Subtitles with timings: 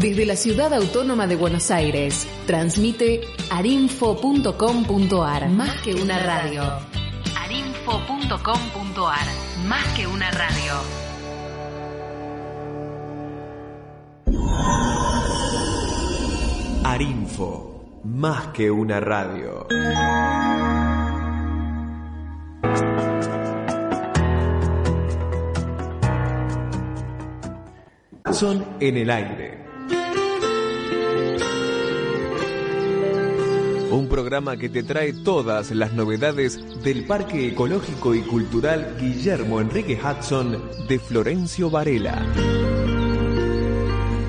[0.00, 5.48] Desde la ciudad autónoma de Buenos Aires, transmite arinfo.com.ar.
[5.50, 6.64] Más que una radio.
[7.38, 9.26] arinfo.com.ar.
[9.66, 10.72] Más que una radio.
[16.84, 18.00] Arinfo.
[18.04, 19.66] Más que una radio.
[28.32, 29.61] Son en el aire.
[33.92, 40.00] Un programa que te trae todas las novedades del Parque Ecológico y Cultural Guillermo Enrique
[40.02, 42.26] Hudson de Florencio Varela.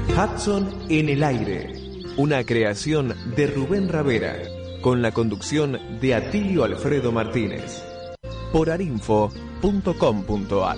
[0.09, 1.71] Hudson en el aire,
[2.17, 4.35] una creación de Rubén Ravera,
[4.81, 7.81] con la conducción de Atilio Alfredo Martínez,
[8.51, 10.77] por arinfo.com.ar.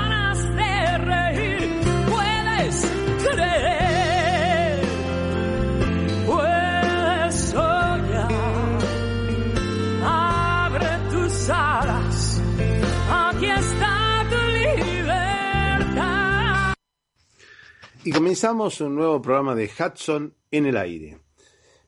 [18.03, 21.19] Y comenzamos un nuevo programa de Hudson en el aire.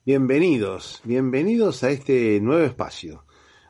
[0.06, 3.25] Bienvenidos, bienvenidos a este nuevo espacio.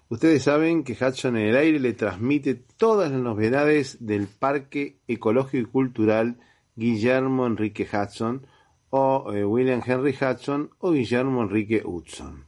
[0.09, 5.69] Ustedes saben que Hudson en el aire le transmite todas las novedades del Parque Ecológico
[5.69, 6.37] y Cultural
[6.75, 8.45] Guillermo Enrique Hudson
[8.89, 12.43] o eh, William Henry Hudson o Guillermo Enrique Hudson.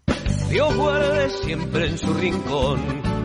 [0.50, 3.24] Dios guarde siempre en su rincón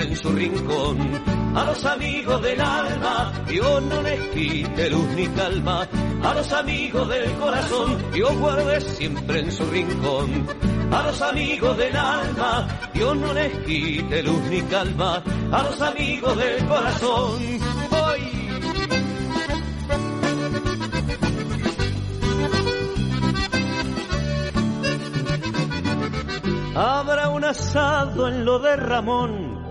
[0.00, 5.86] En su rincón a los amigos del alma, Dios no les quite luz ni calma.
[6.22, 10.46] A los amigos del corazón, Dios guarde siempre en su rincón.
[10.90, 15.22] A los amigos del alma, Dios no les quite luz ni calma.
[15.52, 17.42] A los amigos del corazón,
[17.90, 18.42] hoy.
[26.74, 29.51] Habrá un asado en lo de Ramón,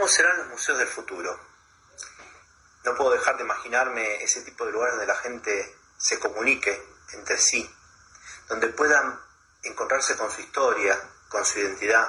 [0.00, 1.38] Cómo serán los museos del futuro.
[2.84, 6.82] No puedo dejar de imaginarme ese tipo de lugares donde la gente se comunique
[7.12, 7.70] entre sí,
[8.48, 9.20] donde puedan
[9.62, 10.98] encontrarse con su historia,
[11.28, 12.08] con su identidad,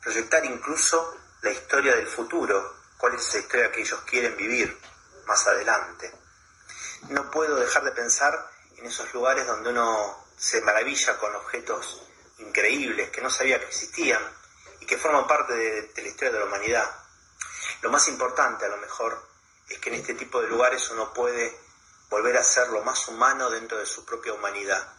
[0.00, 4.80] proyectar incluso la historia del futuro, cuál es esa historia que ellos quieren vivir
[5.26, 6.12] más adelante.
[7.08, 12.00] No puedo dejar de pensar en esos lugares donde uno se maravilla con objetos
[12.38, 14.22] increíbles que no sabía que existían
[14.86, 16.90] que forman parte de, la historia de la humanidad.
[17.82, 19.28] Lo más importante a lo mejor
[19.68, 21.58] es que en este tipo de lugares uno puede
[22.08, 24.94] volver a ser lo más humano dentro de su propia humanidad.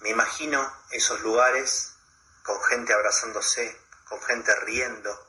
[0.00, 1.94] Me imagino esos lugares
[2.42, 3.78] con gente abrazándose,
[4.08, 5.28] con gente riendo,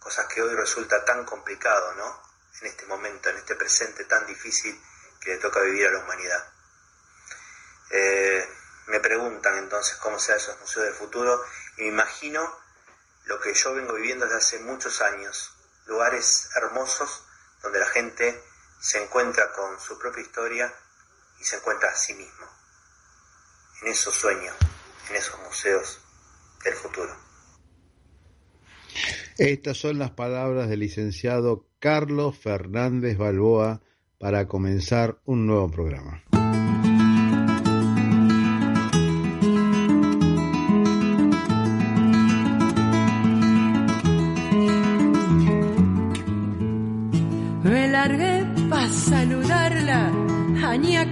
[0.00, 2.22] cosas que hoy resulta tan complicado, ¿no?
[2.60, 4.80] En este momento, en este presente tan difícil
[5.20, 6.52] que le toca vivir a la humanidad.
[7.90, 8.48] Eh,
[8.86, 11.44] me preguntan entonces cómo serán esos museos del futuro
[11.78, 12.40] me imagino
[13.26, 15.52] lo que yo vengo viviendo desde hace muchos años,
[15.86, 17.22] lugares hermosos
[17.62, 18.40] donde la gente
[18.80, 20.72] se encuentra con su propia historia
[21.40, 22.46] y se encuentra a sí mismo,
[23.82, 24.54] en esos sueños,
[25.10, 25.98] en esos museos
[26.64, 27.14] del futuro.
[29.38, 33.82] Estas son las palabras del licenciado Carlos Fernández Balboa
[34.18, 36.22] para comenzar un nuevo programa.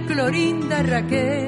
[0.07, 1.45] Clorinda Raquel,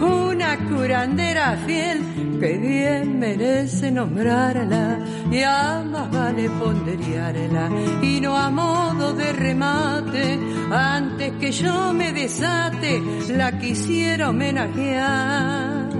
[0.00, 4.98] una curandera fiel que bien merece nombrarla.
[5.30, 7.70] Y a más vale ponderiarla.
[8.02, 10.38] Y no a modo de remate
[10.70, 15.90] antes que yo me desate la quisiera homenajear.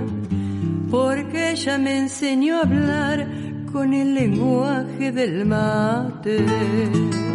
[0.91, 3.29] Porque ella me enseñó a hablar
[3.73, 7.26] con el lenguaje del mate.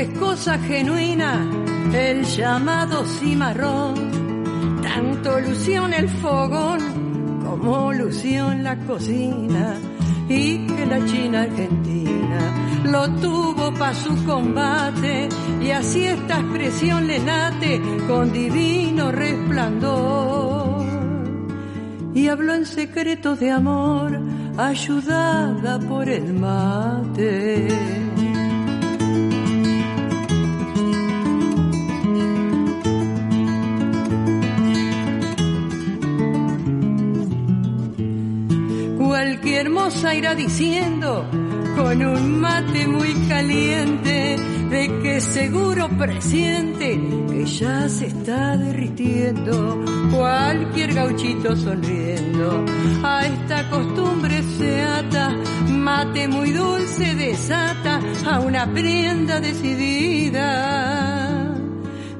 [0.00, 1.46] Es cosa genuina
[1.92, 4.80] el llamado cimarrón.
[4.82, 9.74] Tanto lució en el fogón como lució en la cocina
[10.28, 12.40] y que la China Argentina
[12.84, 15.28] lo tuvo para su combate
[15.60, 20.86] y así esta expresión le late con divino resplandor.
[22.14, 24.18] Y habló en secreto de amor
[24.56, 28.09] ayudada por el mate.
[39.90, 41.26] Hermosa irá diciendo
[41.76, 44.36] con un mate muy caliente
[44.70, 52.64] de que seguro presiente que ya se está derritiendo cualquier gauchito sonriendo.
[53.02, 55.36] A esta costumbre se ata
[55.68, 60.46] mate muy dulce desata a una prenda decidida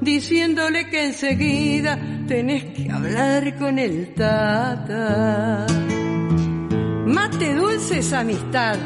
[0.00, 5.66] diciéndole que enseguida tenés que hablar con el tata
[7.10, 8.78] Mate dulce es amistad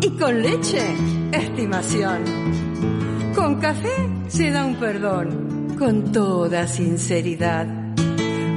[0.00, 0.94] y con leche
[1.32, 2.22] estimación.
[3.34, 7.66] Con café se da un perdón con toda sinceridad.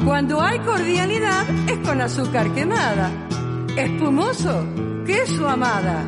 [0.05, 3.09] Cuando hay cordialidad es con azúcar quemada,
[3.75, 4.67] espumoso
[5.03, 6.05] que es su amada.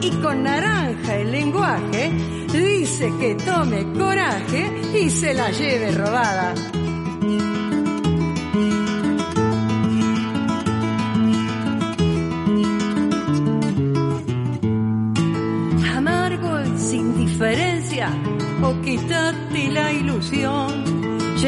[0.00, 2.10] Y con naranja el lenguaje
[2.54, 6.54] dice que tome coraje y se la lleve robada.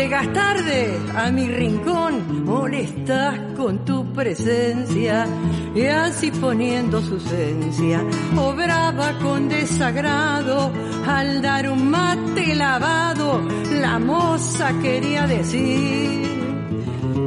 [0.05, 5.27] Llegas tarde a mi rincón, molestas con tu presencia
[5.75, 8.05] y así poniendo su esencia,
[8.37, 10.71] obraba con desagrado
[11.07, 13.49] al dar un mate lavado.
[13.81, 16.29] La moza quería decir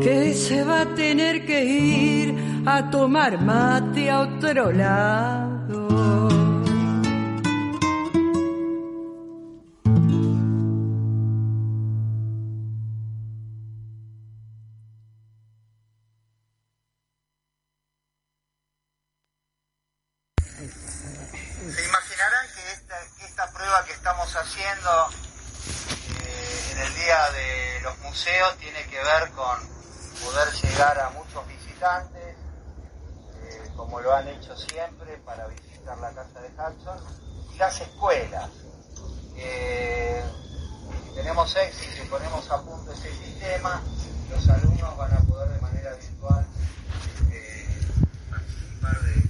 [0.03, 5.46] que se va a tener que ir a tomar mate a otro lado.
[33.97, 36.99] Como lo han hecho siempre para visitar la casa de Hudson,
[37.51, 38.47] y las escuelas.
[39.35, 40.23] Eh,
[41.03, 43.81] si tenemos éxito y ponemos a punto ese sistema,
[44.29, 46.45] los alumnos van a poder de manera virtual
[48.29, 49.26] participar de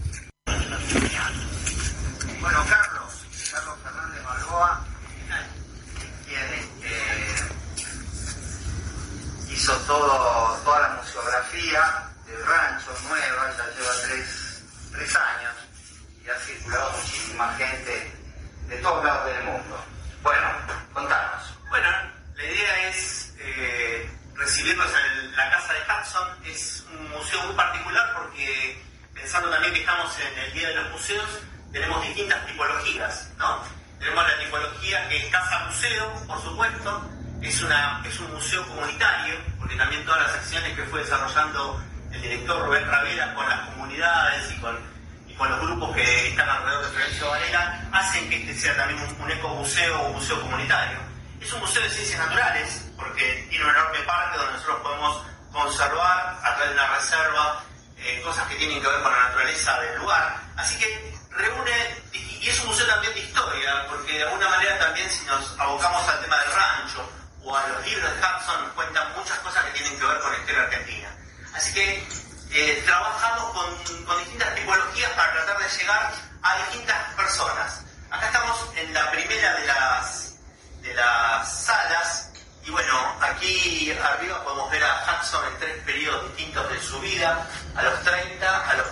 [50.27, 50.99] museo comunitario.
[51.39, 56.37] Es un museo de ciencias naturales, porque tiene un enorme parque donde nosotros podemos conservar
[56.43, 57.63] a través de una reserva
[57.97, 60.35] eh, cosas que tienen que ver con la naturaleza del lugar.
[60.57, 65.09] Así que reúne, y es un museo también de historia, porque de alguna manera también
[65.09, 67.09] si nos abocamos al tema del rancho
[67.45, 70.39] o a los libros de Hudson, cuentan muchas cosas que tienen que ver con la
[70.39, 71.09] historia argentina.
[71.55, 72.05] Así que
[72.51, 76.11] eh, trabajamos con, con distintas tipologías para tratar de llegar
[76.43, 77.86] a distintas personas.
[78.09, 80.35] Acá estamos en la primera de las,
[80.81, 82.31] de las salas,
[82.63, 87.45] y bueno, aquí arriba podemos ver a Hudson en tres periodos distintos de su vida,
[87.75, 88.87] a los 30, a los,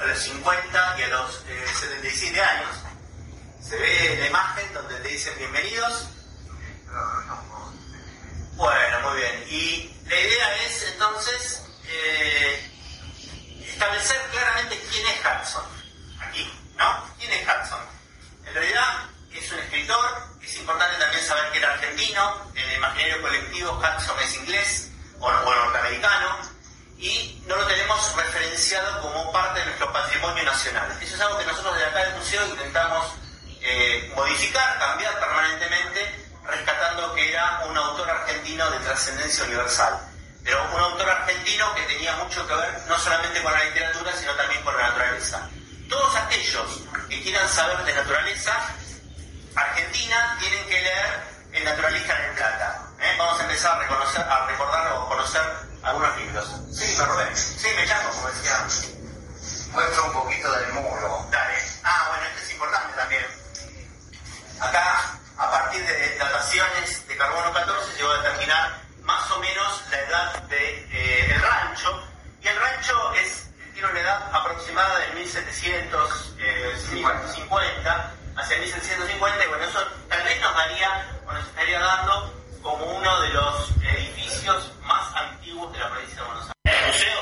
[0.00, 2.76] a los 50 y a los eh, 77 años.
[3.60, 6.08] Se ve la imagen donde te dicen bienvenidos.
[8.56, 9.44] Bueno, muy bien.
[9.48, 12.70] Y la idea es entonces eh,
[13.66, 15.64] establecer claramente quién es Hudson.
[16.20, 17.04] Aquí, ¿no?
[17.18, 17.93] ¿Quién es Hudson?
[18.54, 23.72] Realidad es un escritor, es importante también saber que era argentino, en el imaginario colectivo
[23.72, 26.38] Hudson es inglés o, o norteamericano,
[26.96, 30.88] y no lo tenemos referenciado como parte de nuestro patrimonio nacional.
[31.02, 33.12] Eso es algo que nosotros desde acá del museo intentamos
[33.60, 39.98] eh, modificar, cambiar permanentemente, rescatando que era un autor argentino de trascendencia universal,
[40.44, 44.32] pero un autor argentino que tenía mucho que ver no solamente con la literatura, sino
[44.34, 45.50] también con la naturaleza.
[45.94, 48.52] Todos aquellos que quieran saber de naturaleza,
[49.54, 51.22] Argentina, tienen que leer
[51.52, 52.82] El Naturalista en el Plata.
[52.98, 53.14] ¿eh?
[53.16, 55.42] Vamos a empezar a, reconocer, a recordar o conocer
[55.84, 56.52] algunos libros.
[56.72, 57.36] Sí, me robé.
[57.36, 58.66] Sí, me llamo, como decía.
[59.70, 61.28] Muestra un poquito del muro.
[61.30, 61.62] Dale.
[61.84, 63.26] Ah, bueno, esto es importante también.
[64.58, 70.00] Acá, a partir de dataciones de carbono 14, llegó a determinar más o menos la
[70.00, 72.02] edad del de, eh, rancho.
[72.42, 79.80] Y el rancho es, tiene una edad aproximada de 1750, hacia 1750, y bueno, eso
[80.08, 85.72] tal vez nos daría, o nos estaría dando como uno de los edificios más antiguos
[85.72, 86.54] de la provincia de Buenos Aires.
[86.64, 87.20] En el museo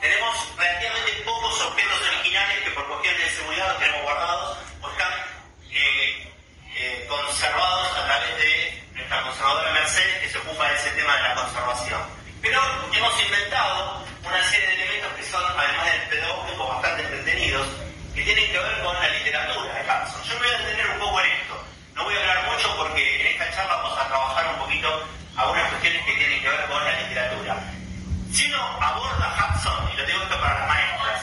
[0.00, 5.12] tenemos relativamente pocos objetos originales que por cuestiones de seguridad los tenemos guardados o están
[5.70, 6.34] eh,
[6.74, 11.22] eh, conservados a través de nuestra conservadora Mercedes que se ocupa de ese tema de
[11.22, 12.21] la conservación.
[12.42, 12.58] Pero
[12.92, 17.66] hemos inventado una serie de elementos que son, además del pedagógico, bastante entretenidos,
[18.16, 20.22] que tienen que ver con la literatura de Hudson.
[20.24, 21.64] Yo me voy a detener un poco en esto.
[21.94, 25.68] No voy a hablar mucho porque en esta charla vamos a trabajar un poquito algunas
[25.70, 27.56] cuestiones que tienen que ver con la literatura.
[28.32, 31.22] Si uno aborda Hudson, y lo digo esto para las maestras,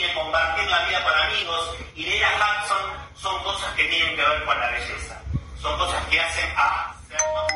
[0.00, 2.78] cine, compartir la vida con amigos y leer a Hudson
[3.14, 5.20] son cosas que tienen que ver con la belleza.
[5.60, 7.52] Son cosas que hacen a ser más.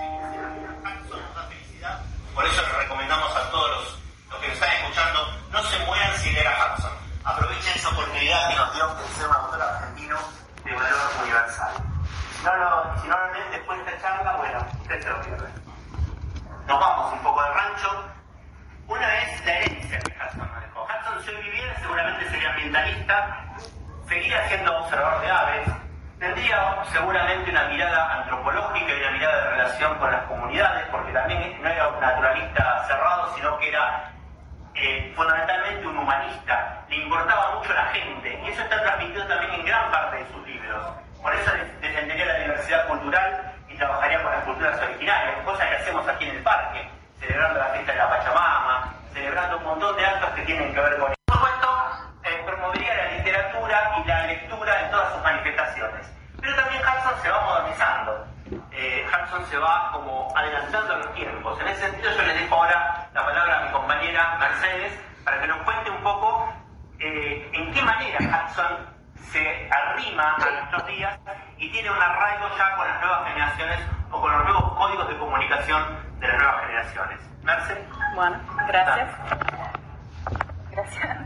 [0.94, 2.00] Hudson felicidad.
[2.34, 6.34] Por eso les recomendamos a todos los, que nos están escuchando, no se mueran sin
[6.34, 6.92] leer a Hudson.
[7.24, 10.18] Aprovechen esa oportunidad que nos dio de ser un autor argentino
[10.64, 11.72] de valor universal.
[12.36, 15.48] Si no lo, si después de esta charla, bueno, usted se lo pierde.
[16.66, 18.04] Nos vamos un poco de rancho.
[18.86, 20.53] Una es la herencia que Hudson
[21.22, 23.44] si hoy viviera, seguramente sería ambientalista,
[24.08, 25.68] seguiría siendo observador de aves,
[26.18, 31.62] tendría seguramente una mirada antropológica y una mirada de relación con las comunidades, porque también
[31.62, 34.10] no era un naturalista cerrado, sino que era
[34.74, 39.66] eh, fundamentalmente un humanista, le importaba mucho la gente, y eso está transmitido también en
[39.66, 40.82] gran parte de sus libros.
[41.22, 46.08] Por eso defendería la diversidad cultural y trabajaría con las culturas originarias, cosa que hacemos
[46.08, 46.88] aquí en el parque,
[47.20, 50.98] celebrando la fiesta de la Pachamama, celebrando un montón de actos que tienen que ver
[50.98, 51.68] con Por supuesto,
[52.44, 56.12] promovería la literatura y la lectura en todas sus manifestaciones.
[56.40, 58.26] Pero también Hudson se va modernizando.
[58.72, 61.60] Eh, Hudson se va como adelantando los tiempos.
[61.60, 64.92] En ese sentido yo les dejo ahora la palabra a mi compañera Mercedes
[65.24, 66.52] para que nos cuente un poco
[66.98, 68.94] eh, en qué manera Hudson
[69.30, 71.18] se arrima a nuestros días
[71.56, 75.18] y tiene un arraigo ya con las nuevas generaciones o con los nuevos códigos de
[75.18, 75.82] comunicación
[76.18, 77.33] de las nuevas generaciones.
[77.44, 77.86] Mercedes.
[78.14, 79.08] Bueno, gracias.
[80.70, 81.18] Gracias.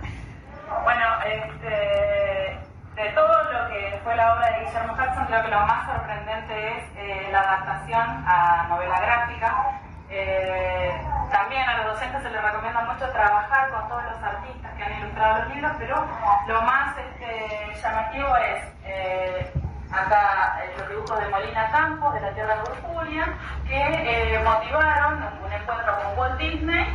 [0.82, 2.58] Bueno, este,
[2.96, 6.76] de todo lo que fue la obra de Guillermo Hudson, creo que lo más sorprendente
[6.76, 9.80] es eh, la adaptación a novela gráfica.
[10.10, 11.00] Eh,
[11.30, 14.98] también a los docentes se les recomienda mucho trabajar con todos los artistas que han
[14.98, 16.06] ilustrado los libros, pero
[16.46, 19.52] lo más este, llamativo es eh,
[19.90, 23.34] acá eh, los dibujos de Molina Campos, de la Tierra Purpúrea,
[23.66, 26.86] que eh, motivaron un encuentro con Walt Disney,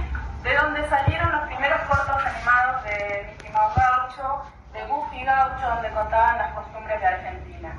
[0.44, 5.90] de donde salieron los primeros cortos animados de Mickey Mouse Gaucho, de Goofy Gaucho, donde
[5.92, 7.74] contaban las costumbres de Argentina.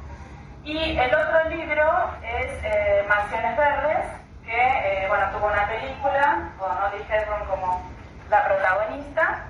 [0.64, 4.06] Y el otro libro es eh, Mansiones Verdes,
[4.44, 7.82] que eh, bueno, tuvo una película con Audrey Hepburn como
[8.30, 9.44] la protagonista.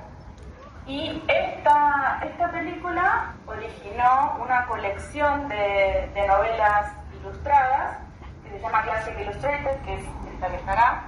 [0.86, 7.98] Y esta, esta película originó una colección de, de novelas ilustradas
[8.44, 11.02] que se llama Classic Illustrated, que es esta que está acá.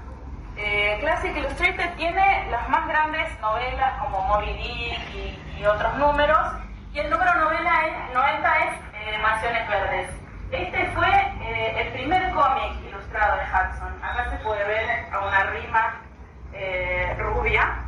[0.56, 6.38] Eh, Classic Illustrated tiene las más grandes novelas como Moby Dick y, y otros números,
[6.94, 10.10] y el número novela es, 90 es eh, Mansiones Verdes.
[10.50, 14.02] Este fue eh, el primer cómic ilustrado de Hudson.
[14.02, 16.00] Acá se puede ver a una rima
[16.54, 17.85] eh, rubia,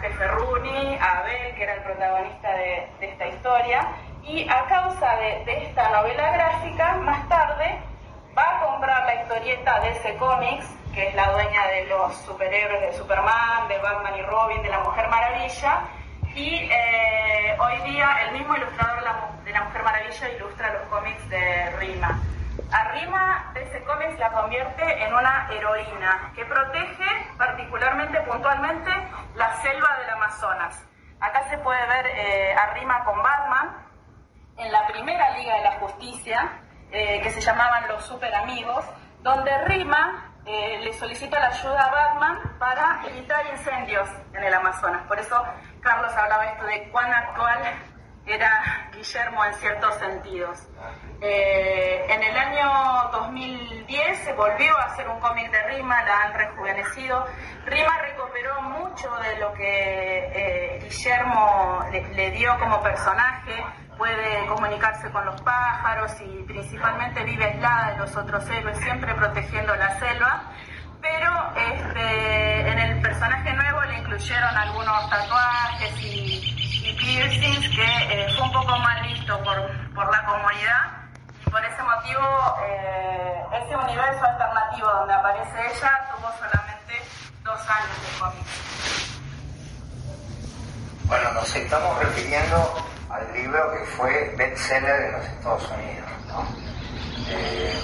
[0.00, 3.88] jefe Rooney, a Abel, que era el protagonista de, esta historia,
[4.22, 7.78] y a causa de, esta novela gráfica, más tarde
[8.36, 12.80] va a comprar la historieta de ese cómics, que es la dueña de los superhéroes
[12.80, 15.80] de Superman, de Batman y Robin, de la Mujer Maravilla,
[16.34, 18.98] y eh, hoy día el mismo ilustrador
[19.44, 22.20] de la Mujer Maravilla ilustra los cómics de Rima.
[22.72, 27.04] A Rima de ese cómics la convierte en una heroína que protege
[27.38, 28.90] particularmente, puntualmente,
[29.36, 30.84] la selva del Amazonas.
[31.20, 32.54] Acá se puede ver eh,
[33.04, 33.76] con Batman
[34.56, 38.84] en la primera Liga de la Justicia, eh, que se llamaban los Super Amigos,
[39.22, 45.02] donde Rima eh, le solicita la ayuda a Batman para evitar incendios en el Amazonas.
[45.06, 45.42] Por eso
[45.80, 47.60] Carlos hablaba esto de cuán actual
[48.26, 50.66] era Guillermo en ciertos sentidos.
[51.20, 56.34] Eh, en el año 2010 se volvió a hacer un cómic de Rima, la han
[56.34, 57.24] rejuvenecido.
[57.64, 63.64] Rima recuperó mucho de lo que eh, Guillermo le, dio como personaje,
[63.96, 69.74] puede comunicarse con los pájaros y principalmente vive aislada de los otros héroes, siempre protegiendo
[69.76, 70.52] la selva.
[71.06, 76.52] Pero este, en el personaje nuevo le incluyeron algunos tatuajes y,
[76.98, 79.56] piercings que eh, fue un poco mal visto por,
[79.94, 80.82] por la comunidad
[81.46, 87.02] y por ese motivo eh, ese universo alternativo donde aparece ella tuvo solamente
[87.44, 88.46] dos años de cómic.
[91.04, 92.74] Bueno, nos estamos refiriendo
[93.10, 96.10] al libro que fue bestseller en los Estados Unidos.
[96.28, 96.48] ¿no?
[97.28, 97.80] Eh,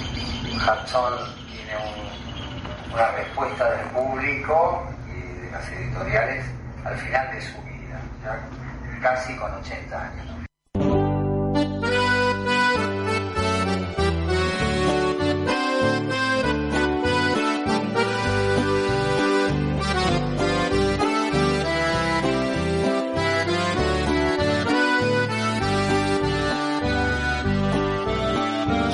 [0.57, 2.22] Hudson tiene un-
[2.93, 6.45] una respuesta del público y de las editoriales
[6.85, 8.41] al final de su vida, ya
[9.01, 10.27] casi con 80 años.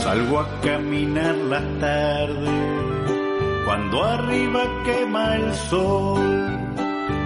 [0.03, 2.78] Salgo a caminar las tardes
[3.69, 6.59] cuando arriba quema el sol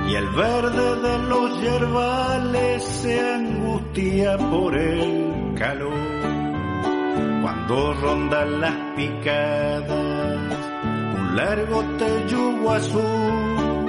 [0.08, 5.92] y el verde de los yerbales se angustia por el calor.
[7.42, 10.66] Cuando rondan las picadas
[11.16, 13.84] un largo tellugo azul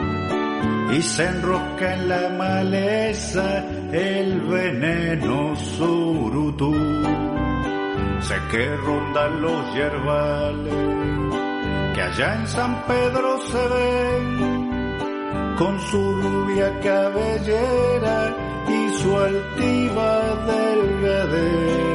[0.96, 6.72] y se enrosca en la maleza el veneno surutú.
[8.20, 11.43] Sé que rondan los yerbales
[11.94, 14.26] que allá en San Pedro se ven
[15.58, 18.36] con su rubia cabellera
[18.68, 21.94] y su altiva delgadez.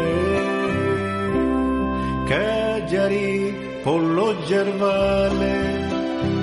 [2.29, 5.89] Callarí por los yerbales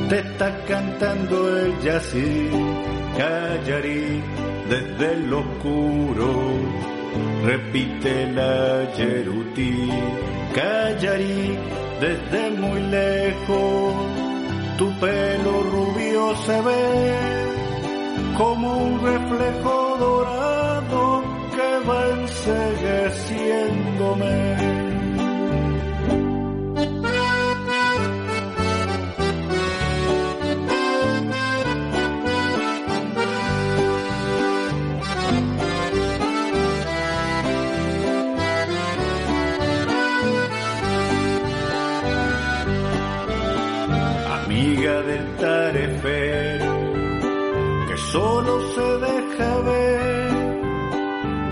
[0.10, 2.50] te está cantando el yací.
[3.18, 4.22] Callarí
[4.70, 6.30] desde el oscuro
[7.46, 9.89] repite la yerutí.
[10.54, 11.58] Callarí
[12.00, 13.94] desde muy lejos
[14.78, 17.16] tu pelo rubio se ve
[18.38, 21.24] como un reflejo dorado
[21.56, 24.85] que va ensegueciéndome.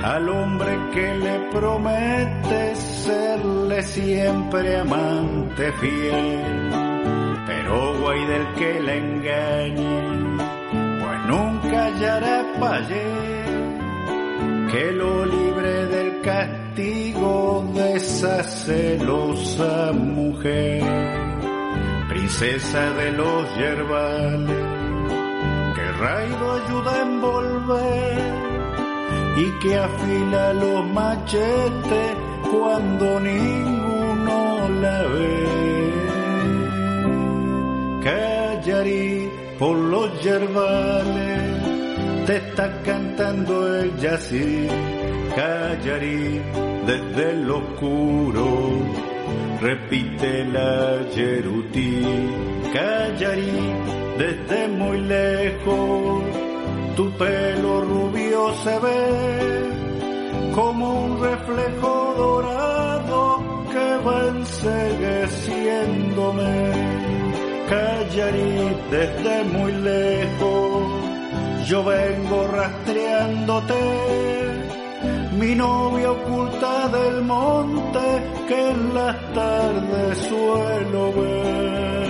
[0.04, 6.70] Al hombre que le promete serle siempre amante fiel,
[7.48, 10.38] pero guay del que la engañe,
[11.00, 13.44] pues nunca hallará payé
[14.72, 20.84] que lo libre del castigo de esa celosa mujer.
[22.10, 24.66] Princesa de los yerbales,
[25.76, 28.53] que Raido ayuda a envolver
[29.36, 32.16] y que afila los machetes
[32.52, 35.94] cuando ninguno la ve.
[38.04, 44.68] Callarí por los yerbales, te está cantando el yací.
[45.36, 46.42] Callarí
[46.86, 49.04] desde el oscuro
[49.64, 52.04] repite la Yerutí,
[52.74, 53.74] Callarí,
[54.18, 56.24] desde muy lejos,
[56.96, 59.70] tu pelo rubio se ve
[60.54, 66.54] como un reflejo dorado que va ensegueciéndome.
[67.70, 70.84] Callarí, desde muy lejos,
[71.68, 73.74] yo vengo rastreándote
[75.40, 78.00] mi novia oculta del monte
[78.48, 82.03] que en las tardes suelo ver.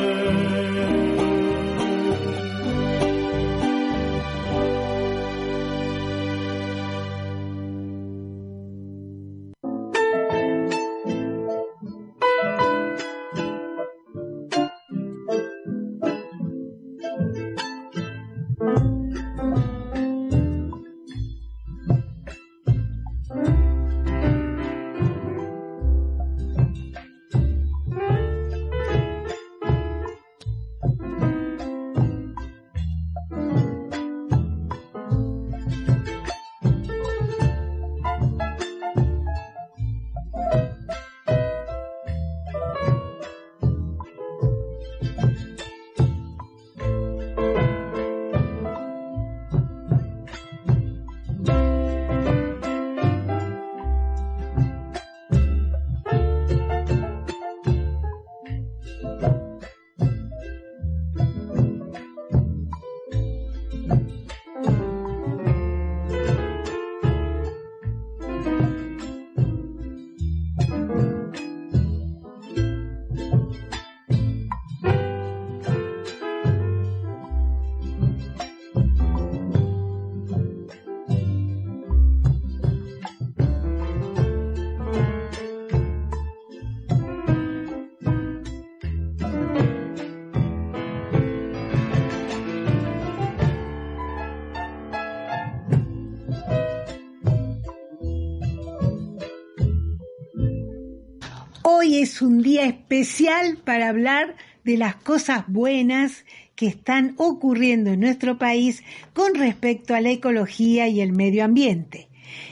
[102.04, 104.36] Es un día especial para hablar
[104.66, 110.90] de las cosas buenas que están ocurriendo en nuestro país con respecto a la ecología
[110.90, 112.10] y el medio ambiente.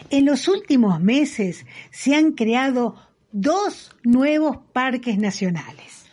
[0.09, 2.95] En los últimos meses se han creado
[3.33, 6.05] dos nuevos parques nacionales.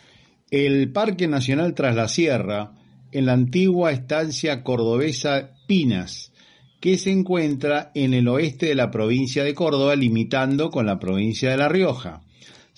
[0.51, 2.73] El Parque Nacional Tras la Sierra,
[3.13, 6.33] en la antigua estancia cordobesa Pinas,
[6.81, 11.51] que se encuentra en el oeste de la provincia de Córdoba, limitando con la provincia
[11.51, 12.23] de La Rioja.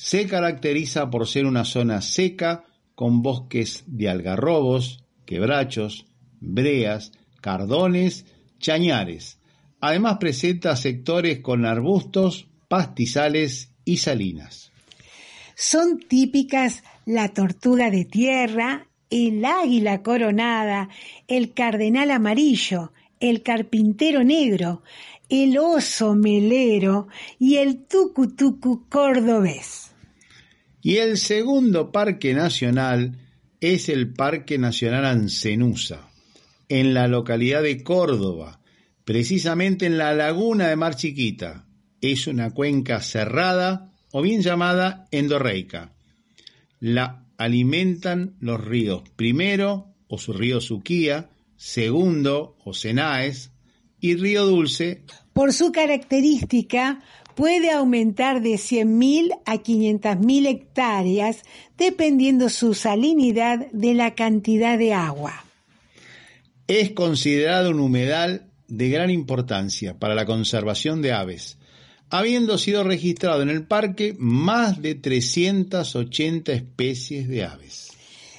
[0.03, 2.63] Se caracteriza por ser una zona seca
[2.95, 6.07] con bosques de algarrobos, quebrachos,
[6.39, 8.25] breas, cardones,
[8.57, 9.37] chañares.
[9.79, 14.71] Además presenta sectores con arbustos, pastizales y salinas.
[15.53, 20.89] Son típicas la tortuga de tierra, el águila coronada,
[21.27, 24.81] el cardenal amarillo, el carpintero negro,
[25.29, 29.90] el oso melero y el tucutucu cordobés.
[30.81, 33.17] Y el segundo parque nacional
[33.59, 36.09] es el Parque Nacional Ancenusa,
[36.67, 38.59] en la localidad de Córdoba,
[39.05, 41.67] precisamente en la laguna de Mar Chiquita.
[42.01, 45.93] Es una cuenca cerrada o bien llamada endorreica.
[46.79, 53.51] La alimentan los ríos primero o su río Suquía, segundo o Senaes
[53.99, 55.03] y río Dulce.
[55.33, 57.01] Por su característica,
[57.35, 61.43] puede aumentar de 100.000 a 500.000 hectáreas
[61.77, 65.45] dependiendo su salinidad de la cantidad de agua.
[66.67, 71.57] Es considerado un humedal de gran importancia para la conservación de aves,
[72.09, 77.91] habiendo sido registrado en el parque más de 380 especies de aves.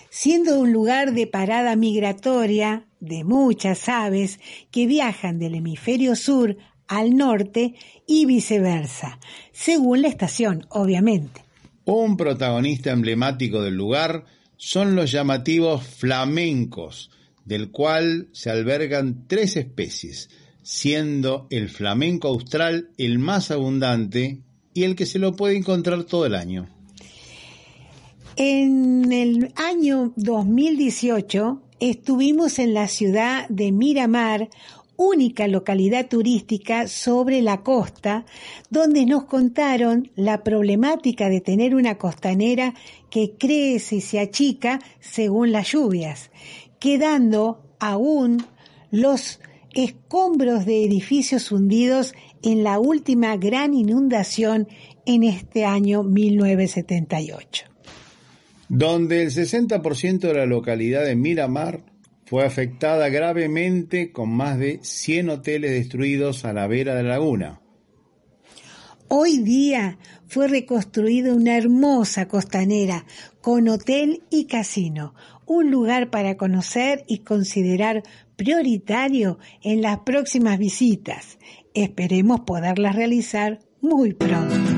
[0.08, 6.56] Siendo un lugar de parada migratoria de muchas aves que viajan del hemisferio sur
[6.92, 7.74] al norte
[8.06, 9.18] y viceversa,
[9.50, 11.42] según la estación, obviamente.
[11.86, 14.26] Un protagonista emblemático del lugar
[14.58, 17.10] son los llamativos flamencos,
[17.46, 20.28] del cual se albergan tres especies,
[20.62, 24.40] siendo el flamenco austral el más abundante
[24.74, 26.68] y el que se lo puede encontrar todo el año.
[28.36, 34.50] En el año 2018 estuvimos en la ciudad de Miramar,
[35.02, 38.24] única localidad turística sobre la costa,
[38.70, 42.74] donde nos contaron la problemática de tener una costanera
[43.10, 46.30] que crece y se achica según las lluvias,
[46.78, 48.44] quedando aún
[48.90, 49.40] los
[49.74, 54.68] escombros de edificios hundidos en la última gran inundación
[55.06, 57.66] en este año 1978.
[58.68, 61.91] Donde el 60% de la localidad de Miramar
[62.32, 67.60] fue afectada gravemente con más de 100 hoteles destruidos a la vera de la laguna.
[69.08, 73.04] Hoy día fue reconstruida una hermosa costanera
[73.42, 75.14] con hotel y casino,
[75.44, 78.02] un lugar para conocer y considerar
[78.36, 81.38] prioritario en las próximas visitas.
[81.74, 84.71] Esperemos poderlas realizar muy pronto.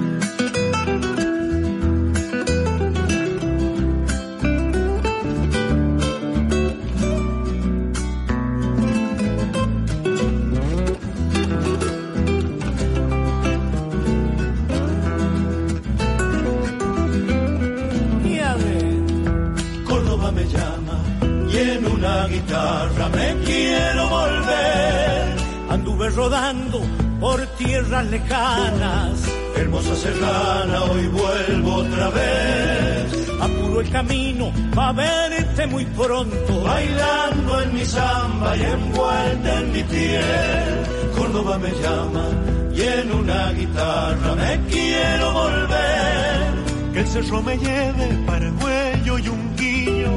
[26.25, 26.81] Rodando
[27.21, 29.11] por tierras lejanas.
[29.57, 33.29] Hermosa serrana, hoy vuelvo otra vez.
[33.43, 36.63] Apuro el camino va a verte muy pronto.
[36.63, 40.75] Bailando en mi samba y envuelta en mi piel.
[41.17, 42.27] Córdoba me llama
[42.75, 46.93] y en una guitarra me quiero volver.
[46.95, 50.13] Que el cerro me lleve para el cuello y un guiño.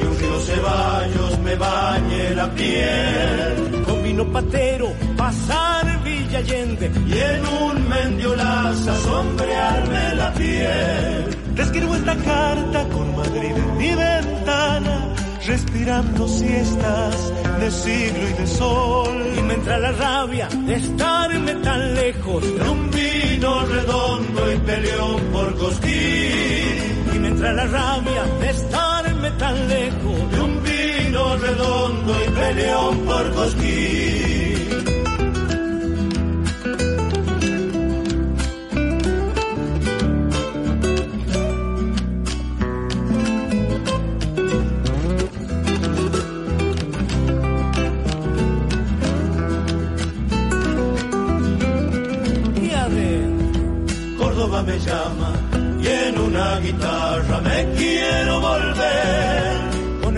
[0.00, 3.79] Y un río Ceballos me bañe la piel
[4.10, 11.36] vino patero, pasar Villa Allende y en un mendiolaza sombrearme la piel.
[11.54, 15.14] Te escribo esta carta con Madrid en mi ventana,
[15.46, 19.16] respirando siestas de siglo y de sol.
[19.38, 25.20] Y me entra la rabia de estarme tan lejos de un vino redondo y peleón
[25.32, 27.14] por cosquín.
[27.14, 28.89] Y me entra la rabia de estarme
[32.50, 34.40] peleón por cosquín.
[54.18, 55.32] Córdoba me llama
[55.82, 59.20] y en una guitarra me quiero volver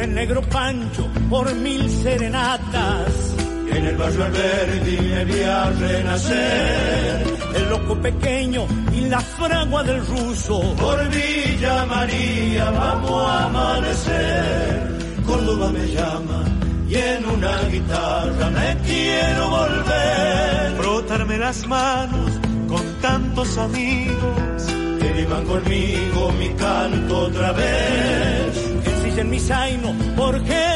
[0.02, 3.34] el negro Pancho por mil serenatas.
[3.70, 7.24] En el barrio Alberdi me vi a renacer.
[7.54, 10.60] El loco pequeño y la fragua del ruso.
[10.76, 14.98] Por Villa María vamos a amanecer.
[15.26, 16.44] Córdoba me llama
[16.86, 20.76] y en una guitarra me quiero volver.
[20.82, 22.30] Frotarme las manos
[22.68, 24.62] con tantos amigos.
[25.00, 28.72] Que vivan conmigo mi canto otra vez
[29.18, 30.71] en mi zaino por Jesús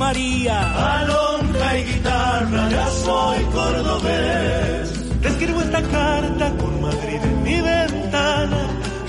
[0.00, 0.56] María.
[1.00, 4.86] Alonja y guitarra, ya soy cordobés.
[5.20, 8.60] Te escribo esta carta con Madrid en mi ventana,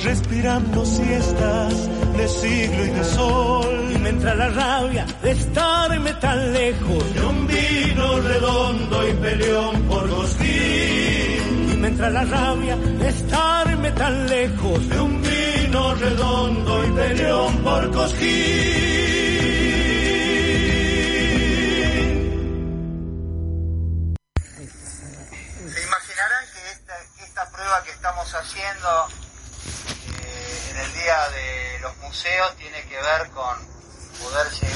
[0.04, 1.74] respirando siestas
[2.18, 3.92] de siglo y de sol.
[3.96, 9.76] Y me entra la rabia de estarme tan lejos de un vino redondo y peleón
[9.84, 11.72] por Cosquín.
[11.74, 17.54] Y me entra la rabia de estarme tan lejos de un vino redondo y peleón
[17.64, 19.31] por Cosquín.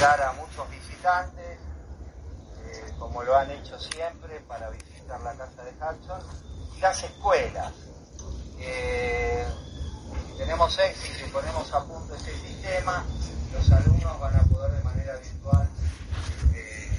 [0.06, 1.58] A muchos visitantes,
[2.64, 6.22] eh, como lo han hecho siempre para visitar la casa de Hudson,
[6.78, 7.74] y las escuelas.
[8.60, 9.44] Eh,
[10.38, 13.04] tenemos éxito y ponemos a punto este sistema,
[13.52, 15.70] los alumnos van a poder de manera virtual
[16.54, 16.90] eh,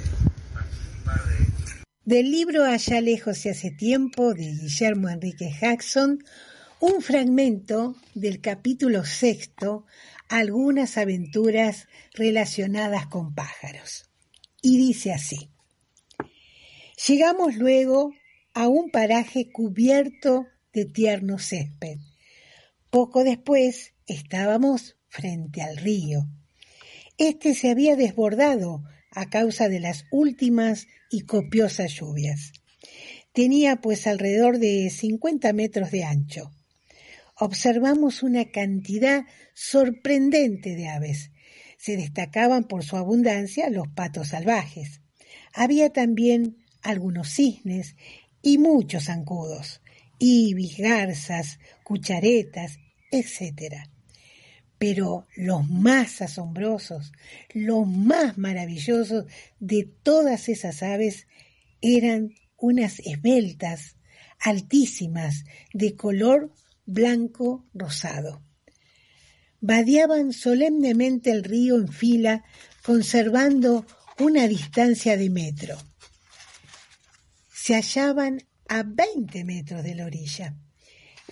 [0.53, 1.85] participar de...
[2.05, 6.25] Del libro Allá lejos y hace tiempo de Guillermo Enrique Jackson,
[6.81, 9.87] un fragmento del capítulo sexto,
[10.28, 14.10] algunas aventuras relacionadas con pájaros.
[14.62, 15.50] Y dice así,
[17.06, 18.12] llegamos luego
[18.54, 21.98] a un paraje cubierto de tierno césped
[22.96, 26.27] poco después estábamos frente al río.
[27.18, 32.52] Este se había desbordado a causa de las últimas y copiosas lluvias.
[33.35, 36.52] Tenía pues alrededor de 50 metros de ancho.
[37.38, 39.24] Observamos una cantidad
[39.54, 41.30] sorprendente de aves.
[41.78, 45.00] Se destacaban por su abundancia los patos salvajes.
[45.52, 47.96] Había también algunos cisnes
[48.42, 49.80] y muchos zancudos,
[50.18, 52.78] ibis, garzas, cucharetas
[53.10, 53.88] etc.
[54.78, 57.12] Pero los más asombrosos,
[57.52, 59.24] los más maravillosos
[59.58, 61.26] de todas esas aves
[61.80, 63.96] eran unas esbeltas,
[64.38, 66.52] altísimas, de color
[66.87, 68.42] blanco rosado.
[69.60, 72.44] Vadeaban solemnemente el río en fila,
[72.82, 73.84] conservando
[74.18, 75.76] una distancia de metro.
[77.52, 80.56] Se hallaban a 20 metros de la orilla.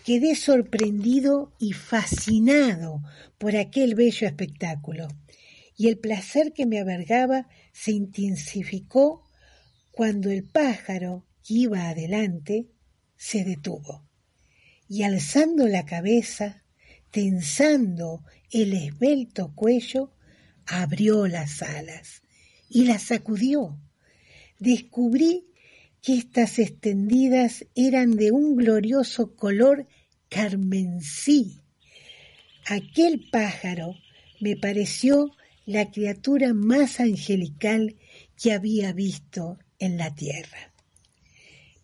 [0.05, 3.03] Quedé sorprendido y fascinado
[3.39, 5.09] por aquel bello espectáculo,
[5.77, 9.25] y el placer que me avergaba se intensificó
[9.91, 12.69] cuando el pájaro que iba adelante
[13.17, 14.05] se detuvo,
[14.95, 16.63] y alzando la cabeza,
[17.11, 18.23] tensando
[18.53, 20.13] el esbelto cuello,
[20.67, 22.23] abrió las alas
[22.69, 23.77] y las sacudió.
[24.61, 25.49] Descubrí
[26.01, 29.89] que estas extendidas eran de un glorioso color
[30.29, 31.61] carmensí.
[32.65, 33.97] Aquel pájaro
[34.39, 35.33] me pareció
[35.67, 37.97] la criatura más angelical
[38.41, 40.74] que había visto en la tierra.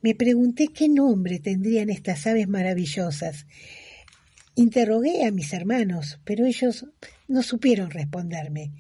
[0.03, 3.47] Me pregunté qué nombre tendrían estas aves maravillosas.
[4.55, 6.87] Interrogué a mis hermanos, pero ellos
[7.29, 8.73] no supieron responderme.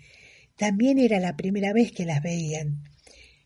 [0.57, 2.85] También era la primera vez que las veían.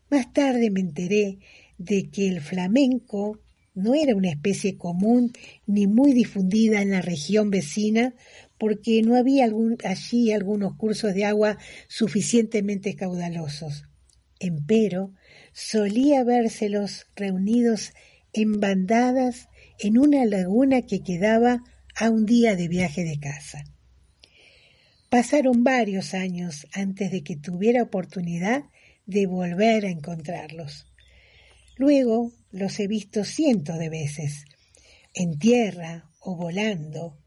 [0.09, 1.39] Más tarde me enteré
[1.77, 3.39] de que el flamenco
[3.73, 5.33] no era una especie común
[5.67, 8.15] ni muy difundida en la región vecina
[8.57, 9.49] porque no había
[9.83, 11.57] allí algunos cursos de agua
[11.89, 13.83] suficientemente caudalosos.
[14.39, 15.13] Empero,
[15.55, 17.93] solía vérselos reunidos
[18.33, 19.47] en bandadas
[19.79, 21.63] en una laguna que quedaba
[21.95, 23.63] a un día de viaje de casa.
[25.09, 28.65] Pasaron varios años antes de que tuviera oportunidad
[29.05, 30.91] de volver a encontrarlos.
[31.77, 34.43] Luego los he visto cientos de veces,
[35.13, 37.17] en tierra o volando,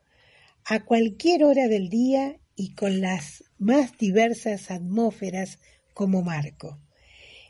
[0.67, 5.61] a cualquier hora del día y con las más diversas atmósferas
[5.95, 6.79] como marco.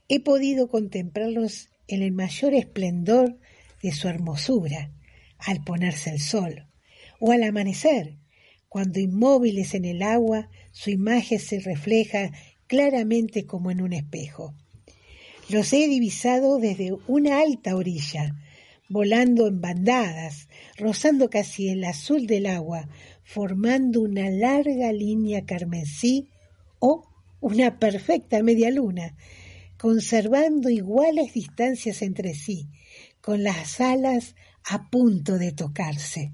[0.08, 3.38] He podido contemplarlos en el mayor esplendor
[3.82, 4.90] de su hermosura,
[5.38, 6.66] al ponerse el sol,
[7.20, 8.16] o al amanecer,
[8.68, 12.32] cuando inmóviles en el agua su imagen se refleja
[12.66, 14.54] claramente como en un espejo.
[15.48, 18.36] Los he divisado desde una alta orilla,
[18.88, 22.88] volando en bandadas, rozando casi el azul del agua,
[23.24, 26.28] formando una larga línea carmesí
[26.78, 27.04] o
[27.40, 29.16] una perfecta media luna,
[29.78, 32.68] conservando iguales distancias entre sí,
[33.20, 36.32] con las alas a punto de tocarse.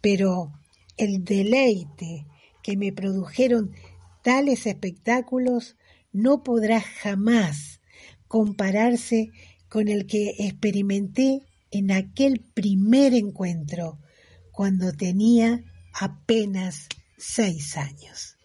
[0.00, 0.52] Pero
[0.96, 2.26] el deleite
[2.62, 3.72] que me produjeron
[4.22, 5.76] tales espectáculos
[6.12, 7.80] no podrá jamás
[8.26, 9.30] compararse
[9.68, 13.98] con el que experimenté en aquel primer encuentro,
[14.52, 18.36] cuando tenía apenas seis años.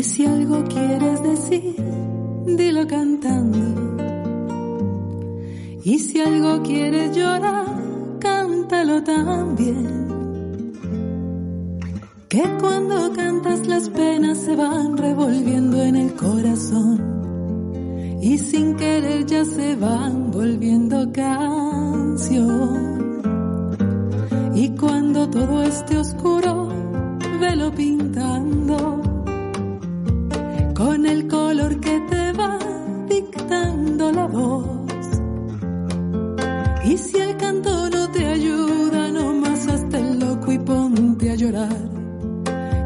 [0.00, 1.76] Que si algo quieres decir,
[2.46, 3.58] dilo cantando
[5.84, 7.66] y si algo quieres llorar,
[8.18, 10.08] cántalo también.
[12.30, 16.98] Que cuando cantas las penas se van revolviendo en el corazón
[18.22, 22.70] y sin querer ya se van volviendo canción.
[24.54, 26.70] Y cuando todo esté oscuro,
[27.38, 28.99] velo pintando
[30.80, 32.58] con el color que te va
[33.06, 35.06] dictando la voz
[36.84, 41.34] y si el canto no te ayuda, no más hasta el loco y ponte a
[41.34, 41.80] llorar.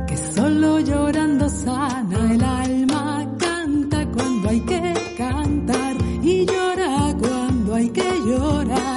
[0.09, 3.05] Que solo llorando sana el alma,
[3.39, 8.94] canta cuando hay que cantar y llora cuando hay que llorar.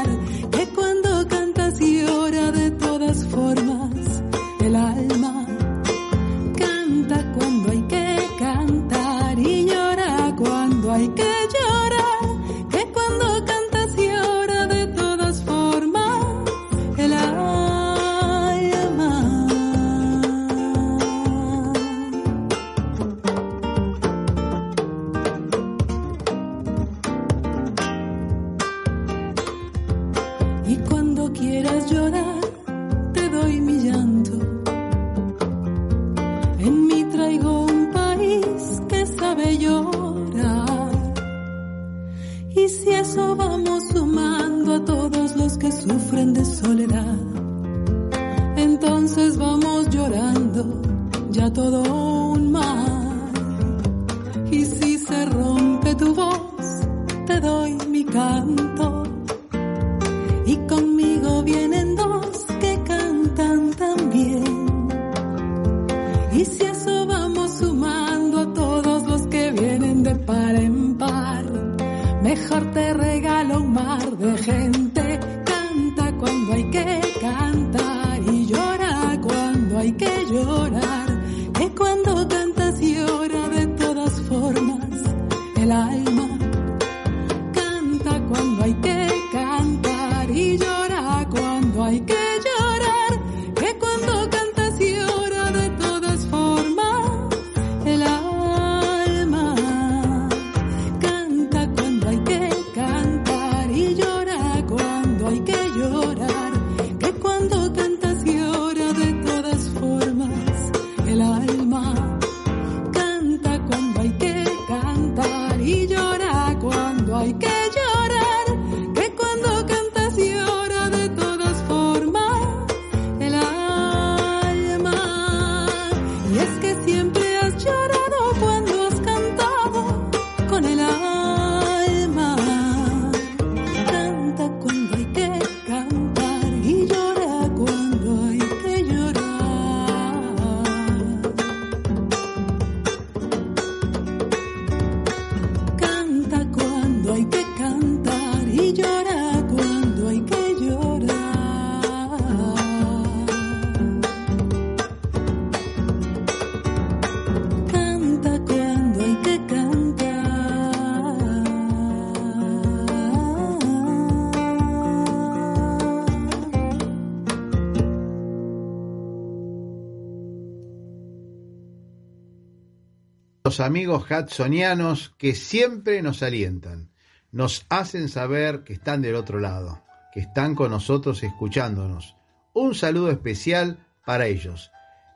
[173.59, 176.91] Amigos hudsonianos que siempre nos alientan,
[177.31, 179.83] nos hacen saber que están del otro lado,
[180.13, 182.15] que están con nosotros escuchándonos.
[182.53, 184.71] Un saludo especial para ellos.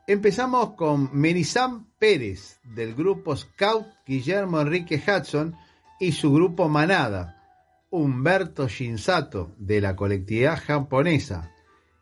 [0.07, 5.55] Empezamos con Merizam Pérez del grupo Scout Guillermo Enrique Hudson
[5.99, 7.41] y su grupo Manada,
[7.89, 11.51] Humberto Shinsato de la colectividad japonesa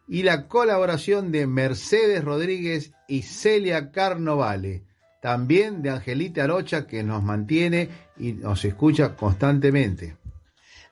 [0.08, 4.89] y la colaboración de Mercedes Rodríguez y Celia Carnovale,
[5.22, 10.16] también de Angelita Arocha que nos mantiene y nos escucha constantemente.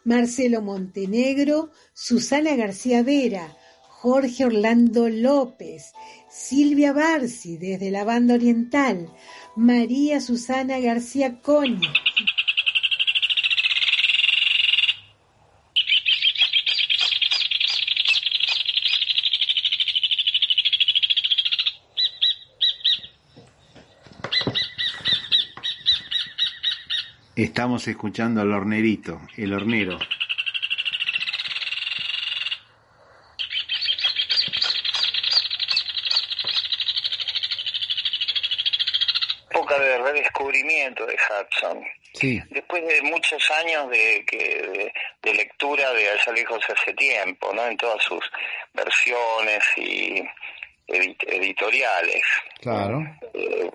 [0.03, 3.55] Marcelo Montenegro, Susana García Vera,
[3.89, 5.91] Jorge Orlando López,
[6.29, 9.09] Silvia Barsi desde la banda oriental,
[9.55, 11.81] María Susana García Coni.
[27.37, 29.97] Estamos escuchando al hornerito, el hornero.
[39.49, 41.83] época de redescubrimiento de Hudson.
[42.13, 42.41] Sí.
[42.49, 47.65] Después de muchos años de, que, de, de lectura de Allá lejos hace tiempo, ¿no?
[47.65, 48.23] En todas sus
[48.73, 50.21] versiones y
[50.87, 52.23] edit- editoriales.
[52.61, 53.01] Claro.
[53.33, 53.69] Eh,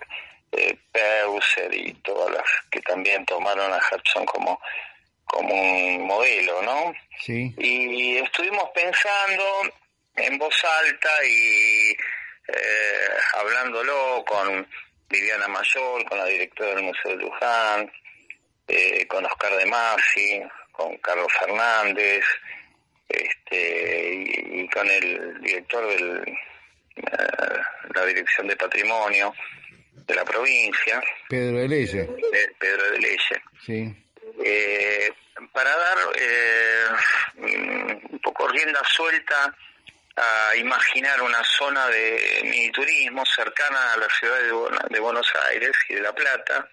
[0.72, 4.60] eh, Peuser y todas las que también tomaron a Hudson como,
[5.24, 6.94] como un modelo, ¿no?
[7.20, 7.54] Sí.
[7.58, 9.44] Y estuvimos pensando
[10.16, 11.90] en voz alta y
[12.48, 14.66] eh, hablándolo con
[15.08, 17.92] Viviana Mayor, con la directora del Museo de Luján,
[18.68, 20.42] eh, con Oscar de Masi,
[20.72, 22.24] con Carlos Fernández,
[23.08, 26.38] este, y, y con el director de
[27.94, 29.34] la Dirección de Patrimonio
[29.92, 32.02] de la provincia, Pedro de Leye.
[32.04, 33.94] de Pedro de Leye Sí.
[34.44, 35.10] eh,
[35.52, 36.84] para dar eh,
[37.36, 39.54] mm, un poco rienda suelta
[40.16, 44.38] a imaginar una zona de miniturismo cercana a la ciudad
[44.90, 46.68] de Buenos Aires y de La Plata,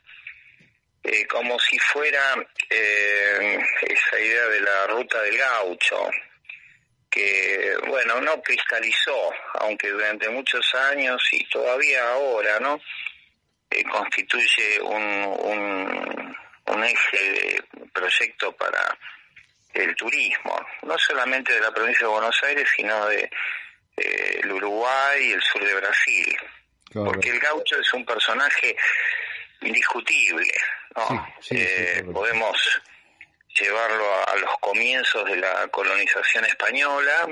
[1.03, 2.21] eh, como si fuera
[2.69, 6.09] eh, esa idea de la ruta del gaucho,
[7.09, 12.79] que, bueno, no cristalizó, aunque durante muchos años y todavía ahora, ¿no?
[13.79, 15.03] Eh, constituye un,
[15.39, 17.63] un, un eje de
[17.93, 18.97] proyecto para
[19.73, 23.29] el turismo, no solamente de la provincia de Buenos Aires, sino de
[23.97, 26.37] eh, el Uruguay y el sur de Brasil,
[26.93, 28.75] porque el gaucho es un personaje
[29.61, 30.51] indiscutible,
[30.95, 31.27] ¿no?
[31.51, 32.81] Eh, podemos
[33.59, 37.27] llevarlo a, a los comienzos de la colonización española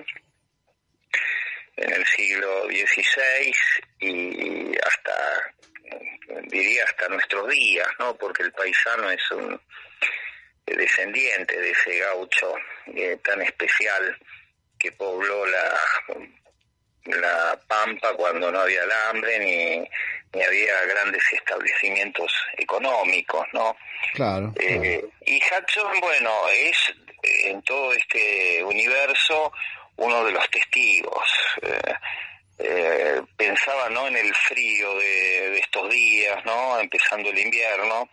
[1.75, 3.53] en el siglo XVI
[3.99, 5.53] y hasta
[6.47, 8.15] diría hasta nuestros días, ¿no?
[8.15, 9.59] Porque el paisano es un
[10.65, 12.55] descendiente de ese gaucho
[12.87, 14.17] eh, tan especial
[14.77, 15.79] que pobló la,
[17.05, 19.89] la pampa cuando no había alambre ni,
[20.33, 23.75] ni había grandes establecimientos económicos, ¿no?
[24.13, 24.53] Claro.
[24.59, 29.51] Eh, y Hudson, bueno, es en todo este universo
[29.97, 31.27] uno de los testigos.
[31.61, 31.93] Eh,
[32.59, 36.79] eh, pensaba no en el frío de, estos días, ¿no?
[36.79, 38.09] empezando el invierno,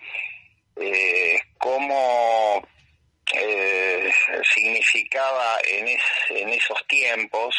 [0.76, 2.66] eh, cómo
[3.32, 4.12] eh,
[4.54, 5.98] significaba en,
[6.30, 7.54] en esos tiempos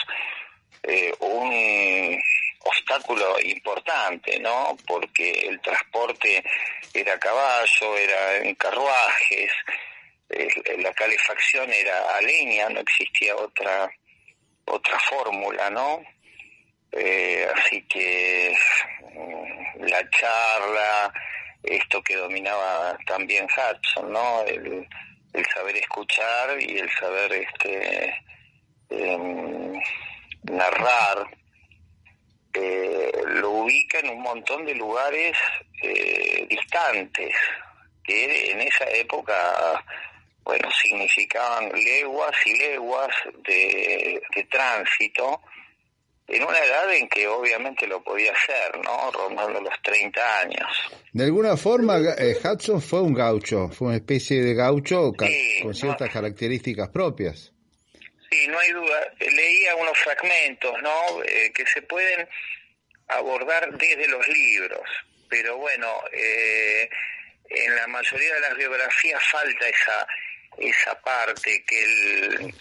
[0.84, 2.22] eh, un
[2.60, 4.76] obstáculo importante, ¿no?
[4.88, 6.44] Porque el transporte
[6.94, 9.52] era a caballo, era en carruajes,
[10.78, 13.90] la calefacción era a leña, no existía otra
[14.66, 16.04] otra fórmula, ¿no?
[16.98, 18.56] Eh, así que
[19.14, 21.14] mm, la charla,
[21.62, 24.43] esto que dominaba también Hudson, ¿no?
[24.43, 24.88] El,
[25.54, 28.24] saber escuchar y el saber este
[28.89, 29.74] em,
[30.43, 31.28] narrar,
[32.54, 35.38] eh, lo ubica en un montón de lugares
[35.84, 37.36] eh, distantes,
[38.06, 39.84] que en esa época
[40.46, 43.14] bueno, significaban leguas y leguas
[43.46, 45.41] de, de tránsito
[46.28, 49.12] en una edad en que obviamente lo podía hacer, ¿no?
[49.12, 50.68] Rondando los 30 años.
[51.14, 55.14] De alguna forma, eh, Hudson fue un gaucho, fue una especie de gaucho
[55.62, 57.52] con ciertas características propias.
[58.30, 59.14] Sí, no hay duda.
[59.20, 61.24] Leía unos fragmentos, ¿no?
[61.24, 62.28] Eh, que se pueden
[63.08, 64.82] abordar desde los libros,
[65.30, 66.90] pero bueno, eh,
[67.50, 70.08] en la mayoría de las biografías falta esa
[70.58, 72.54] esa parte que él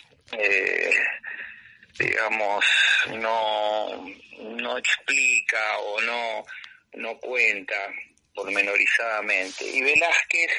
[1.98, 2.64] digamos,
[3.12, 4.06] no,
[4.40, 6.46] no explica o no,
[6.94, 7.92] no cuenta
[8.34, 9.64] pormenorizadamente.
[9.64, 10.50] Y Velázquez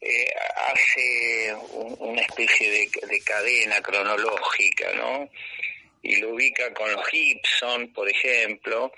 [0.00, 0.32] eh,
[0.70, 1.54] hace
[1.98, 5.28] una especie de, cadena cronológica, ¿no?
[6.02, 8.92] Y lo ubica con los Gibson, por ejemplo,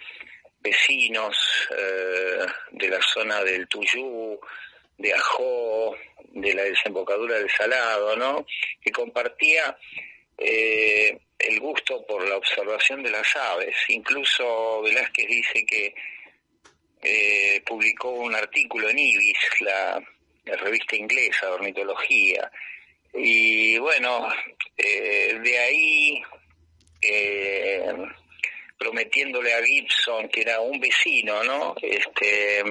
[0.61, 1.37] vecinos
[1.76, 4.39] eh, de la zona del Tuyú,
[4.99, 5.97] de Ajó,
[6.33, 8.45] de la desembocadura del Salado, ¿no?
[8.83, 9.79] Que compartía
[10.37, 13.76] eh, el gusto por la observación de las aves.
[13.89, 15.95] Incluso Velázquez dice que
[17.03, 20.03] eh, publicó un artículo en Ibis, la,
[20.45, 22.51] revista inglesa de ornitología.
[23.14, 24.28] Y bueno,
[24.76, 26.22] eh, de ahí,
[27.03, 27.93] eh,
[28.78, 31.74] prometiéndole a Gibson, que era un vecino, ¿no?
[31.82, 32.64] Este,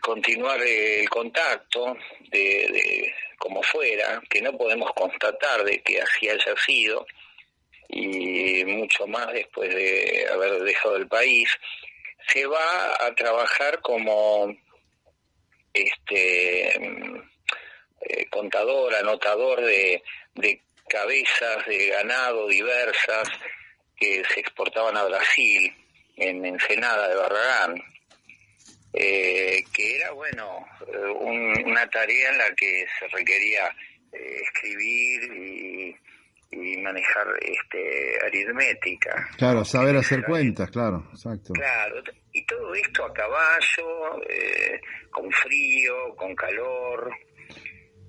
[0.00, 1.96] continuar el contacto
[2.30, 7.06] de como fuera, que no podemos constatar de que así haya sido,
[7.88, 11.48] y mucho más después de haber dejado el país,
[12.28, 14.54] se va a trabajar como
[15.72, 20.02] este eh, contador, anotador de,
[20.34, 23.28] de cabezas de ganado diversas
[23.96, 25.74] que se exportaban a Brasil
[26.16, 27.82] en Ensenada de Barragán
[28.92, 33.68] eh, que era, bueno, eh, una tarea en la que se requería
[34.12, 35.96] eh, escribir y,
[36.82, 39.28] manejar este, aritmética.
[39.36, 41.52] Claro, saber hacer cuentas, claro, exacto.
[41.52, 44.20] Claro, y todo esto a caballo,
[45.10, 47.12] con frío, con calor,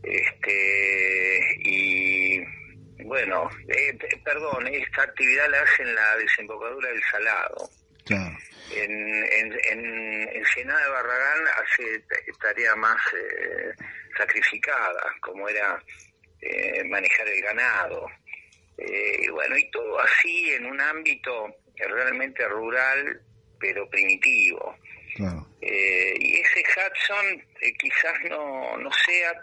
[0.02, 2.40] este, y
[3.04, 3.48] bueno,
[4.24, 7.70] perdón, esta actividad la hace en la desembocadura del Salado.
[8.06, 8.38] Claro
[8.76, 12.04] en, en, en, de Barragán hace
[12.40, 13.72] tarea más eh,
[14.18, 15.82] sacrificada, como era
[16.42, 18.08] eh, manejar el ganado.
[18.78, 23.22] Eh, y bueno, y todo así en un ámbito realmente rural,
[23.60, 24.76] pero primitivo.
[25.60, 27.44] y ese Hudson
[27.80, 29.34] quizás no, no sea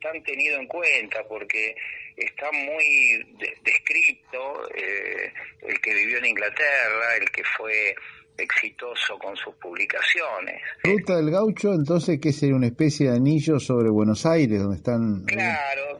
[0.00, 1.74] tan tenido en cuenta porque
[2.16, 7.94] está muy descrito el que vivió en Inglaterra, el que fue
[8.38, 10.62] exitoso con sus publicaciones.
[10.84, 15.24] Ruta del Gaucho, entonces, ¿qué sería una especie de anillo sobre Buenos Aires, donde están...
[15.26, 15.98] Claro,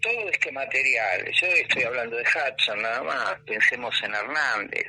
[0.00, 4.86] todo este material, yo estoy hablando de Hudson nada más, pensemos en Hernández,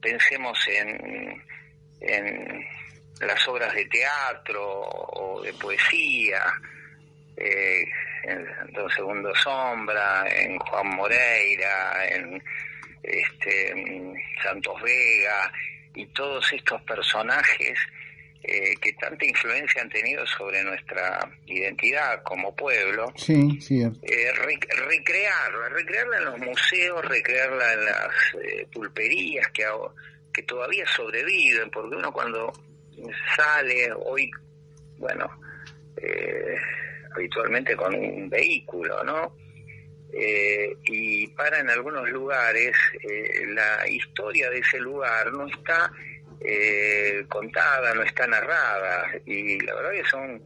[0.00, 1.42] pensemos en,
[2.00, 2.66] en
[3.20, 6.42] las obras de teatro o de poesía,
[7.36, 7.84] eh,
[8.24, 12.42] en Don Segundo Sombra, en Juan Moreira, en
[13.02, 13.74] este,
[14.42, 15.52] Santos Vega,
[15.94, 17.78] y todos estos personajes
[18.44, 23.82] eh, que tanta influencia han tenido sobre nuestra identidad como pueblo, sí, sí.
[23.82, 28.08] Eh, recrearla, recrearla en los museos, recrearla en las
[28.42, 29.64] eh, pulperías que,
[30.32, 32.52] que todavía sobreviven, porque uno cuando
[33.36, 34.28] sale hoy,
[34.98, 35.30] bueno,
[37.14, 39.36] habitualmente con un vehículo, ¿no?
[40.12, 45.90] Eh, y para en algunos lugares, eh, la historia de ese lugar no está
[46.40, 49.10] eh, contada, no está narrada.
[49.24, 50.42] Y la verdad que son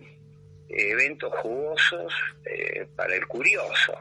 [0.69, 2.13] eventos jugosos
[2.45, 3.93] eh, para el curioso.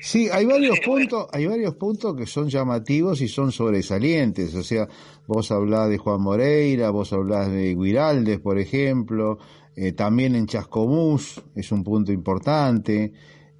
[0.00, 4.54] Sí, hay varios puntos, hay varios puntos que son llamativos y son sobresalientes.
[4.54, 4.86] O sea,
[5.26, 9.38] vos hablás de Juan Moreira, vos hablás de Guiraldes, por ejemplo,
[9.76, 13.12] eh, también en Chascomús es un punto importante.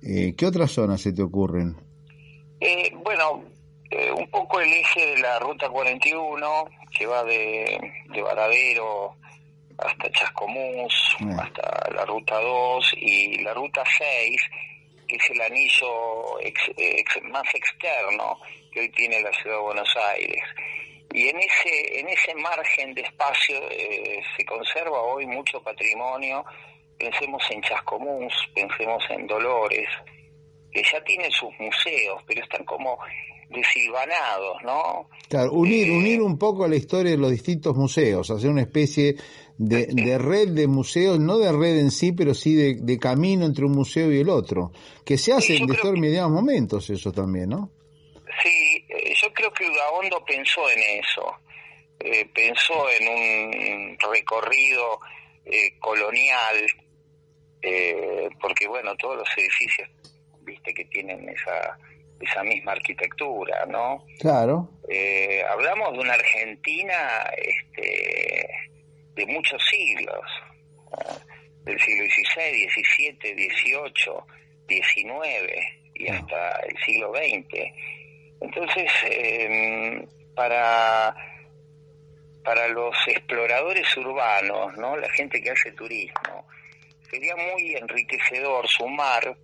[0.06, 1.76] Eh, ¿Qué otras zonas se te ocurren?
[3.02, 3.44] bueno,
[4.16, 6.64] un poco el eje de la Ruta 41,
[6.96, 7.78] que va de,
[8.10, 9.16] de Varadero
[9.78, 14.40] hasta Chascomús, hasta la ruta 2 y la ruta 6,
[15.08, 16.38] que es el anillo
[17.30, 18.38] más externo
[18.72, 20.42] que hoy tiene la ciudad de Buenos Aires.
[21.12, 26.44] Y en ese, en ese margen de espacio eh, se conserva hoy mucho patrimonio.
[26.98, 29.88] Pensemos en Chascomús, pensemos en Dolores,
[30.72, 32.98] que ya tienen sus museos, pero están como
[33.50, 35.08] desilvanados, ¿no?
[35.28, 39.16] Claro, unir, eh, unir un poco la historia de los distintos museos, hacer una especie
[39.58, 43.72] de, red de museos, no de red en sí, pero sí de, camino entre un
[43.72, 44.72] museo y el otro,
[45.04, 47.70] que se hace en determinados momentos eso también, ¿no?
[48.42, 51.24] Sí, eh, yo creo que Udaondo pensó en eso,
[52.00, 54.98] eh, pensó en un recorrido
[55.44, 56.66] eh, colonial,
[58.40, 59.88] porque bueno, todos los edificios,
[60.42, 61.78] viste, que tienen esa
[62.20, 64.04] esa misma arquitectura, ¿no?
[64.20, 64.70] Claro.
[65.50, 68.48] hablamos de una Argentina este,
[69.14, 70.24] de muchos siglos,
[71.64, 77.72] del siglo XVI, XVII, XVIII, XIX y hasta el siglo XX.
[78.40, 81.14] Entonces, em, para,
[82.44, 84.96] para los exploradores urbanos, ¿no?
[84.96, 86.46] la gente que hace turismo,
[87.14, 89.36] sería muy enriquecedor sumar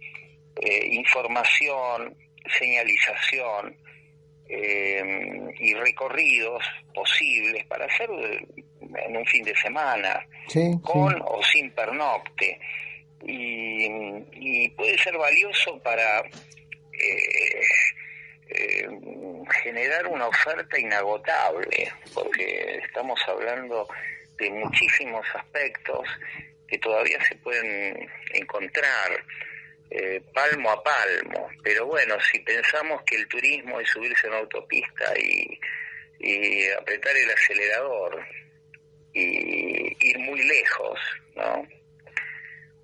[0.57, 2.17] eh, información,
[2.59, 3.77] señalización,
[4.49, 10.27] em, y recorridos posibles para hacer en un fin de semana,
[10.83, 12.59] con o sin pernocte.
[13.23, 17.61] Y, puede ser valioso para eh,
[18.49, 18.89] eh,
[19.63, 23.87] generar una oferta inagotable, porque estamos hablando
[24.39, 26.09] de muchísimos aspectos
[26.71, 29.25] que todavía se pueden encontrar
[29.91, 31.51] eh, palmo a palmo.
[31.65, 35.59] Pero bueno, si pensamos que el turismo es subirse en autopista y,
[36.21, 38.25] y apretar el acelerador
[39.13, 41.01] y ir muy lejos,
[41.35, 41.67] ¿no?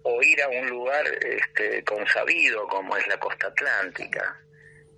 [0.03, 4.41] O ir a un lugar este, consabido como es la costa atlántica,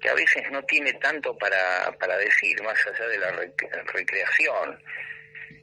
[0.01, 3.31] que a veces no tiene tanto para, para decir, más allá de la
[3.93, 4.83] recreación.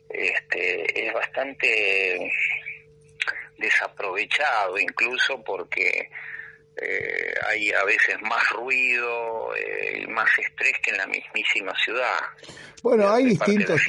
[0.10, 2.32] Este, es bastante
[3.58, 6.10] desaprovechado incluso porque
[6.82, 12.20] eh, hay a veces más ruido eh, y más estrés que en la mismísima ciudad.
[12.84, 13.82] Bueno, hay distintos,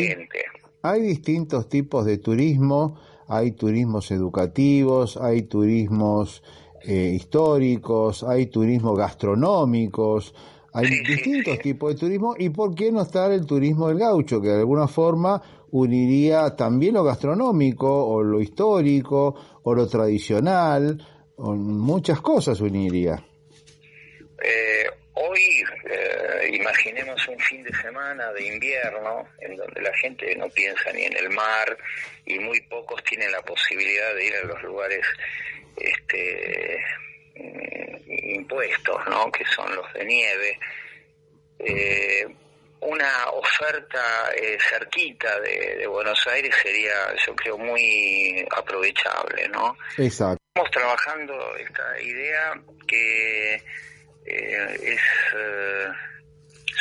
[0.82, 6.42] hay distintos tipos de turismo, hay turismos educativos, hay turismos
[6.82, 10.32] eh, históricos, hay turismos gastronómicos,
[10.76, 14.48] hay distintos tipos de turismo y por qué no estar el turismo del gaucho, que
[14.48, 20.98] de alguna forma uniría también lo gastronómico o lo histórico o lo tradicional,
[21.36, 23.24] o muchas cosas uniría.
[24.42, 25.40] Eh, hoy
[25.90, 31.04] eh, imaginemos un fin de semana de invierno en donde la gente no piensa ni
[31.04, 31.74] en el mar
[32.26, 35.06] y muy pocos tienen la posibilidad de ir a los lugares
[35.78, 36.78] este,
[38.06, 39.30] impuestos, ¿no?
[39.30, 40.58] que son los de nieve.
[41.58, 42.26] Eh,
[42.80, 46.92] una oferta eh, cerquita de, Buenos Aires sería,
[47.26, 49.76] yo creo, muy aprovechable, ¿no?
[49.96, 50.42] Exacto.
[50.54, 55.00] Estamos trabajando esta idea que eh, es
[55.34, 55.88] eh,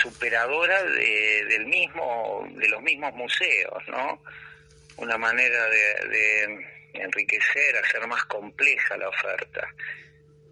[0.01, 4.22] superadora de, del mismo, de los mismos museos, ¿no?
[4.97, 9.68] Una manera de, de enriquecer, hacer más compleja la oferta,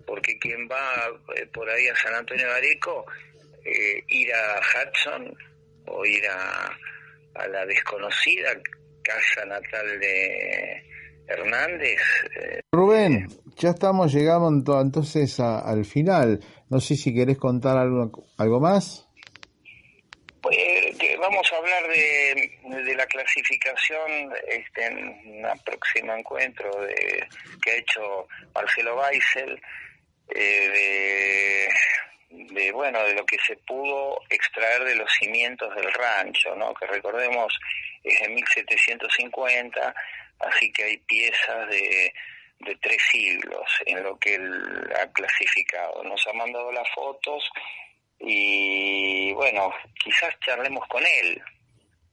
[0.06, 1.12] porque quien va
[1.54, 3.06] por ahí a San Antonio de Areco
[3.66, 5.34] eh, ir a Hudson
[5.88, 6.70] o ir a,
[7.48, 8.50] la desconocida
[9.04, 10.84] casa natal de
[11.28, 12.02] Hernández.
[12.40, 13.28] Eh, Rubén,
[13.58, 16.40] ya estamos llegando entonces al final.
[16.70, 19.10] No sé si querés contar algo, algo más.
[20.42, 20.58] Pues,
[21.20, 27.28] vamos a hablar de, de la clasificación este, en un próximo encuentro de,
[27.62, 29.62] que ha hecho Marcelo Weissel
[30.36, 31.70] eh, de
[32.30, 36.88] de bueno de lo que se pudo extraer de los cimientos del rancho no que
[36.88, 37.54] recordemos
[38.04, 39.96] es de 1750
[40.40, 42.14] así que hay piezas de,
[42.60, 47.50] de tres siglos en lo que él ha clasificado nos ha mandado las fotos
[48.20, 49.74] y bueno
[50.04, 51.42] quizás charlemos con él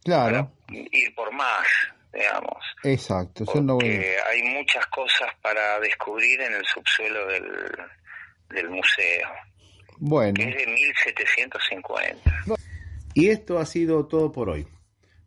[0.05, 0.51] Claro.
[0.71, 1.67] ir por más,
[2.13, 2.65] digamos.
[2.85, 3.45] Exacto.
[3.45, 7.77] Porque hay muchas cosas para descubrir en el subsuelo del,
[8.55, 9.29] del museo,
[9.99, 10.35] Bueno.
[10.35, 12.31] que es de 1750.
[13.15, 14.67] Y esto ha sido todo por hoy.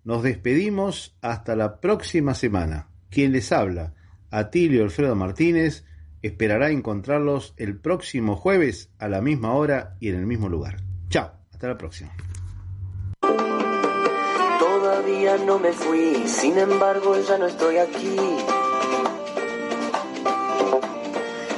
[0.04, 2.90] Nos despedimos hasta la próxima semana.
[3.10, 3.94] Quien les habla,
[4.32, 5.86] Atilio Alfredo Martínez,
[6.22, 10.78] esperará encontrarlos el próximo jueves a la misma hora y en el mismo lugar.
[11.10, 12.12] Chao, hasta la próxima.
[14.60, 18.16] Todavía no me fui, sin embargo ya no estoy aquí.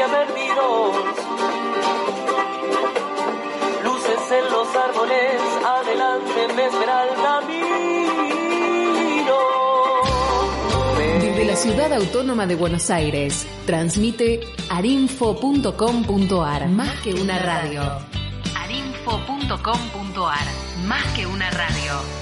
[0.00, 0.96] creía perdidos.
[3.84, 7.50] Luces en los árboles, adelante me espera el camino.
[11.20, 14.40] Desde la ciudad autónoma de Buenos Aires, transmite
[14.70, 17.82] arinfo.com.ar, más que una radio.
[18.56, 20.46] arinfo.com.ar,
[20.86, 22.19] más que una radio.